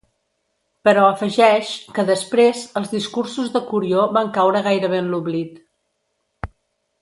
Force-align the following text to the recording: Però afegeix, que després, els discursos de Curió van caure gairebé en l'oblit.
Però 0.87 1.01
afegeix, 1.09 1.73
que 1.97 2.05
després, 2.07 2.63
els 2.81 2.89
discursos 2.95 3.53
de 3.57 3.61
Curió 3.69 4.07
van 4.19 4.33
caure 4.39 4.63
gairebé 4.69 5.03
en 5.05 5.13
l'oblit. 5.13 5.63